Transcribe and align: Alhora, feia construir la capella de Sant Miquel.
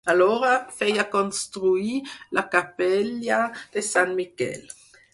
Alhora, 0.11 0.53
feia 0.77 1.05
construir 1.15 1.99
la 2.39 2.45
capella 2.57 3.41
de 3.77 3.89
Sant 3.93 4.21
Miquel. 4.23 4.71